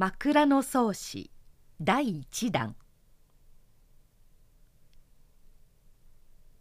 [0.00, 1.28] 枕草子
[1.80, 2.76] 第一弾。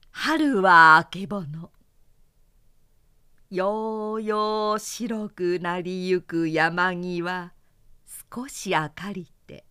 [0.10, 1.72] 春はあけぼの。
[3.52, 7.54] ようよう白くなりゆく山際。
[8.34, 9.68] 少し明かりて。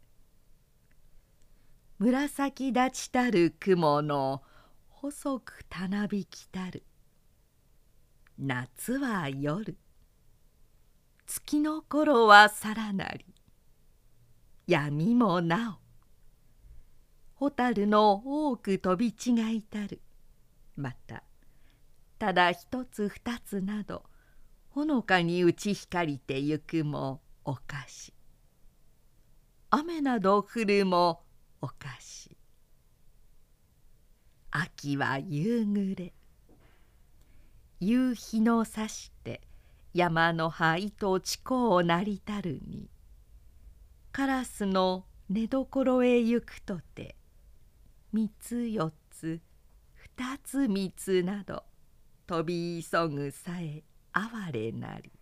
[1.98, 4.44] 紫立ちたる雲の
[4.90, 6.84] 細くたなびきたる。
[8.38, 9.76] 夏は夜。
[11.26, 13.35] 月の頃はさらなり。
[14.66, 15.78] 闇もな
[17.38, 17.46] お。
[17.46, 20.00] 蛍の多く飛び違いたる。
[20.74, 21.22] また
[22.18, 24.02] ただ一つ二つなど
[24.70, 28.12] ほのかに打ち光りてゆくもおかし。
[29.70, 31.22] 雨など降るも
[31.60, 32.36] おかし。
[34.50, 36.12] 秋は夕暮れ。
[37.78, 39.42] 夕日のさして
[39.94, 42.90] 山の灰と地高をなりたるに
[44.16, 47.16] カラスの寝所へ行くとて
[48.14, 49.42] 三つ四つ
[49.92, 51.64] 二つ三つなど
[52.26, 55.12] 飛び急ぐさえ哀れなり。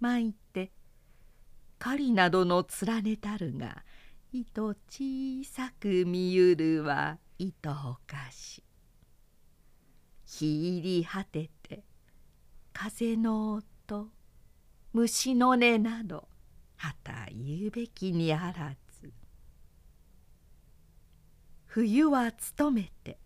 [0.00, 0.72] まいて
[1.78, 3.84] 狩りなどの連ねたるが
[4.32, 8.64] 糸小さく見ゆるは糸おかし。
[10.26, 11.84] 日入り果てて
[12.72, 14.08] 風の音
[14.92, 16.26] 虫の音など
[16.80, 19.12] はた言うべきにあらず。
[21.66, 23.18] 冬は努めて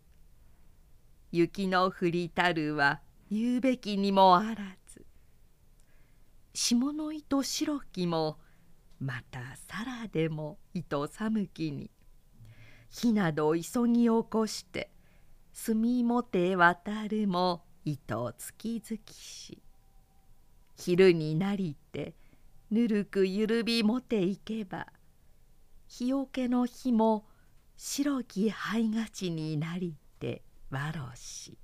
[1.33, 5.05] 雪の降りたるは言うべきにもあらず。
[6.55, 8.39] 下の糸白きも
[9.01, 11.91] またさらでも糸寒きに。
[12.91, 14.91] 火など急ぎ起こして
[15.53, 19.61] 墨もて渡るも糸月々し。
[20.77, 22.15] 昼になりて
[22.75, 24.89] ぬるくゆるびもていけば
[25.87, 27.25] 日よけの日も
[27.77, 31.57] 白き灰がちになりてわろし。